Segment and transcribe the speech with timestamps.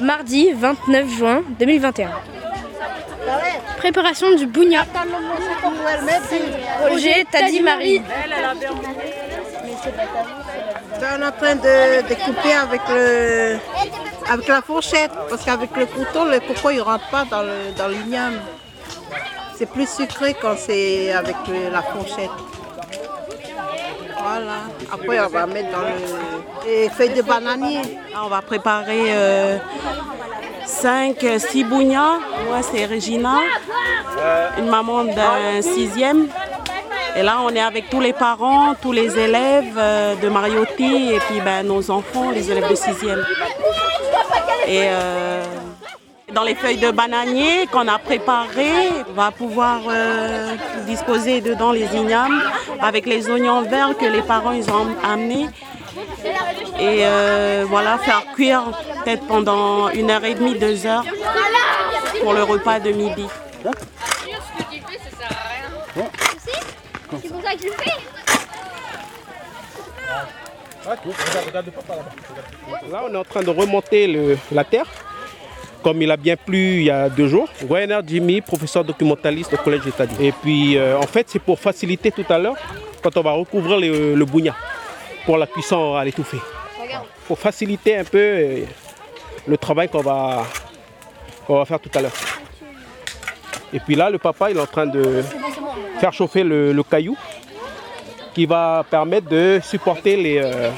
[0.00, 2.10] Mardi 29 juin 2021.
[3.78, 4.84] Préparation du bougna.
[6.86, 8.02] Projet Tadi Marie.
[10.98, 13.58] On est en train de, de couper avec, le,
[14.30, 18.40] avec la fourchette, parce qu'avec le couteau, le coco ne rentre pas dans l'igname.
[19.56, 21.36] C'est plus sucré quand c'est avec
[21.72, 22.30] la fourchette.
[24.18, 24.64] Voilà.
[24.92, 26.35] Après, on va mettre dans le,
[26.66, 27.82] les feuilles de bananier.
[28.12, 29.12] Là, on va préparer
[30.64, 32.18] 5, 6 bougnats.
[32.48, 33.38] Moi, c'est Regina,
[34.58, 36.28] une maman d'un sixième.
[37.16, 41.18] Et là, on est avec tous les parents, tous les élèves euh, de Mariotti et
[41.20, 43.24] puis ben, nos enfants, les élèves de sixième.
[44.68, 45.42] Et euh,
[46.34, 50.56] dans les feuilles de bananier qu'on a préparées, on va pouvoir euh,
[50.86, 52.42] disposer dedans les ignames
[52.82, 55.46] avec les oignons verts que les parents ils ont amenés
[56.78, 58.62] et euh, voilà, faire cuire
[59.04, 61.04] peut-être pendant une heure et demie, deux heures
[62.22, 63.26] pour le repas de midi.
[72.90, 74.86] Là, on est en train de remonter le- la terre,
[75.82, 77.48] comme il a bien plu il y a deux jours.
[77.64, 80.04] Goyener Jimmy, professeur documentaliste au Collège d'État.
[80.20, 82.56] Et puis, euh, en fait, c'est pour faciliter tout à l'heure,
[83.02, 84.24] quand on va recouvrir le, le
[85.26, 86.38] pour la cuisson à l'étouffer.
[87.26, 88.64] Pour faciliter un peu euh,
[89.46, 90.44] le travail qu'on va,
[91.46, 92.12] qu'on va faire tout à l'heure.
[93.72, 95.22] Et puis là, le papa, il est en train de
[96.00, 97.16] faire chauffer le, le caillou
[98.34, 100.70] qui va permettre de supporter les, euh,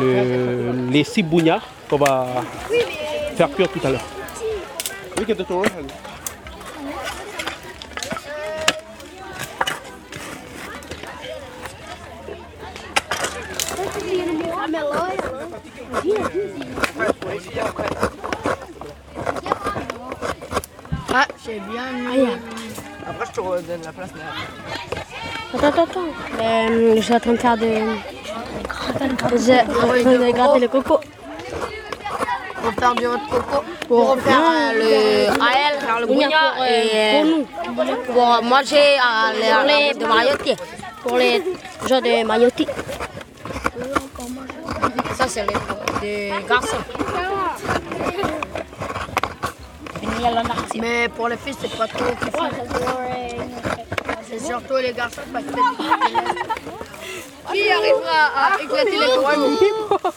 [0.00, 2.26] le- les six bougnards qu'on va
[3.36, 4.04] faire cuire tout à l'heure.
[21.18, 22.28] Ah, j'ai bien mis.
[23.08, 24.10] Après, je te redonne la place.
[25.54, 26.00] Attends, attends, attends.
[26.42, 27.80] Euh, je suis en train de faire des.
[27.80, 31.00] Je suis en train de gratter le coco.
[32.62, 33.64] Pour faire du haut de coco.
[33.88, 37.22] Pour faire euh, le AL, faire le pour, euh, et
[37.64, 37.96] pour nous.
[38.12, 40.54] pour manger à les, de Mariotti.
[41.02, 41.42] Pour les
[41.88, 42.66] gens de Mariotti.
[45.16, 45.54] Ça, c'est les
[46.00, 46.76] des garçons.
[50.78, 52.04] Mais pour les filles, c'est pas trop.
[54.28, 55.20] C'est surtout les garçons
[57.52, 60.12] Qui arrivera à éclater les cocos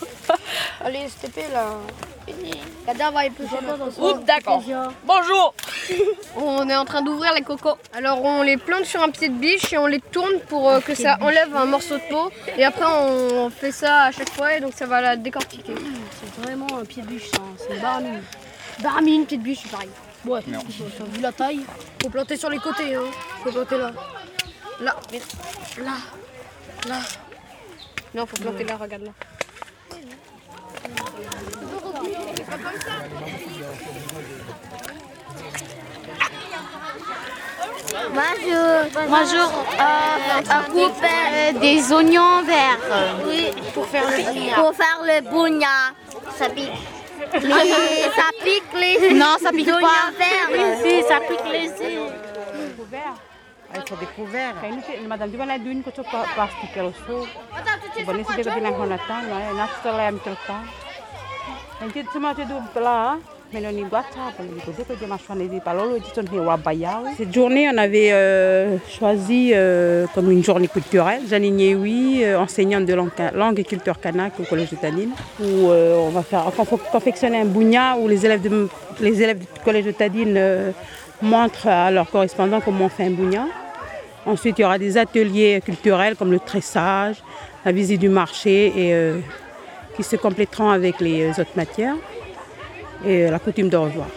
[0.84, 3.12] Allez, plaît, là.
[3.12, 4.64] Va éplucher notre Oups, d'accord.
[5.06, 5.54] Bonjour.
[6.38, 7.78] On est en train d'ouvrir les cocos.
[7.94, 10.80] Alors on les plante sur un pied de biche et on les tourne pour euh,
[10.80, 12.32] que ça enlève un morceau de peau.
[12.58, 15.74] Et après on fait ça à chaque fois et donc ça va la décortiquer.
[15.76, 17.42] C'est vraiment un pied de bûche, ça.
[17.58, 18.24] C'est une baramine.
[18.82, 19.90] Baramine, pied de bûche, c'est pareil.
[20.26, 21.62] Ouais, vu la taille.
[22.02, 23.04] Faut planter sur les côtés, hein.
[23.44, 23.92] Faut planter là.
[24.82, 24.96] Là.
[25.78, 25.92] Là.
[26.88, 27.00] Là.
[28.14, 29.12] Non, faut planter là, regarde là.
[38.20, 39.08] Bonjour.
[39.08, 39.50] Bonjour.
[40.58, 42.80] on coupe euh, des oignons verts.
[43.26, 43.48] Oui.
[43.74, 44.56] Pour faire le bougna.
[44.56, 45.76] Pour faire le bougna.
[46.38, 46.72] Ça pique.
[47.34, 50.12] Les- ça pique les Non, ça pique oignons pas.
[50.18, 50.50] verts.
[50.84, 52.10] Si, ça pique les yeux.
[53.76, 54.56] Il faut des couverts.
[55.08, 56.04] Madam, di ba na dun ko sa
[56.36, 56.76] plastic
[62.20, 63.39] na du
[67.18, 71.24] Cette journée, on avait euh, choisi euh, comme une journée culturelle.
[71.28, 76.10] Janine Yewi, euh, enseignante de langue, et culture kanak au collège de Tadine, où on
[76.10, 76.46] va faire,
[76.92, 78.70] confectionner un bougna où les élèves, de,
[79.02, 80.40] les élèves du collège de Tadine
[81.22, 83.48] montrent à leurs correspondants comment on fait un bougna.
[84.28, 87.16] Ensuite, il y aura des ateliers culturels comme le tressage,
[87.66, 89.14] la visite du marché et
[89.96, 91.96] qui se compléteront avec les autres matières
[93.06, 94.08] et euh, la coutume de revoir.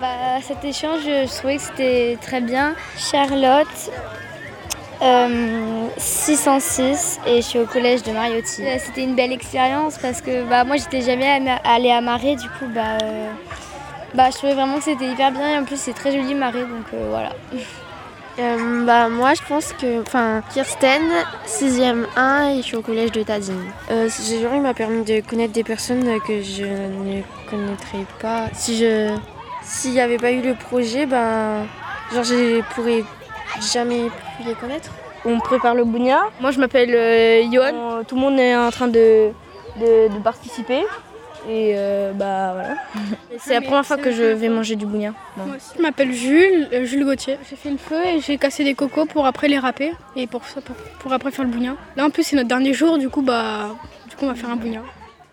[0.00, 2.74] Bah, cet échange, je trouvais que c'était très bien.
[2.98, 3.90] Charlotte,
[5.00, 8.64] euh, 606 et je suis au collège de Mariotti.
[8.66, 12.34] Euh, C'était une belle expérience parce que bah, moi j'étais jamais ama- allée à Marais,
[12.36, 13.28] du coup bah, euh,
[14.14, 16.62] bah, je trouvais vraiment que c'était hyper bien et en plus c'est très joli Marais
[16.62, 17.30] donc euh, voilà.
[18.38, 20.00] Euh, bah, moi, je pense que.
[20.00, 21.02] Enfin, Kirsten,
[21.46, 23.62] 6e 1 et je suis au collège de Tadine.
[23.90, 28.46] Euh, ce jour, il m'a permis de connaître des personnes que je ne connaîtrais pas.
[28.52, 29.14] Si je.
[29.62, 31.66] S'il n'y avait pas eu le projet, ben.
[32.12, 33.04] Genre, je pourrais
[33.72, 34.90] jamais pu les connaître.
[35.24, 36.20] on prépare le bougna.
[36.40, 38.02] Moi, je m'appelle euh, Johan.
[38.06, 39.30] Tout le monde est en train de,
[39.78, 40.84] de, de participer.
[41.48, 42.74] Et euh, bah voilà.
[43.38, 45.12] C'est la première fois que je vais manger du bougna.
[45.36, 45.44] Bon.
[45.46, 47.36] Moi aussi, je m'appelle Jules, euh, Jules Gauthier.
[47.50, 50.44] J'ai fait le feu et j'ai cassé des cocos pour après les râper et pour,
[50.44, 51.74] ça, pour, pour après faire le bougna.
[51.96, 53.70] Là en plus c'est notre dernier jour, du coup bah
[54.08, 54.80] du coup on va faire un bougna.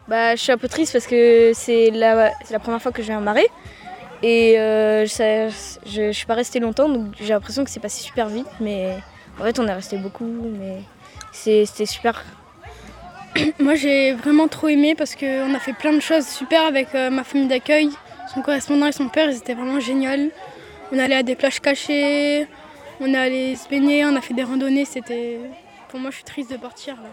[0.08, 3.04] Bah, je suis un peu triste parce que c'est la, c'est la première fois que
[3.04, 3.46] je viens à Marais.
[4.24, 5.50] Et euh, ça-
[5.86, 8.48] je ne suis pas restée longtemps, donc j'ai l'impression que c'est passé super vite.
[8.60, 8.96] Mais
[9.40, 10.26] en fait, on est resté beaucoup.
[10.60, 10.80] Mais
[11.32, 12.26] c'est- c'était super.
[13.60, 17.10] Moi j'ai vraiment trop aimé parce qu'on a fait plein de choses super avec euh,
[17.10, 17.90] ma famille d'accueil.
[18.34, 20.32] Son correspondant et son père, ils étaient vraiment géniaux.
[20.92, 22.48] On allait à des plages cachées,
[23.00, 24.86] on allé se baigner, on a fait des randonnées.
[24.86, 25.40] C'était.
[25.90, 27.10] Pour moi je suis triste de partir là.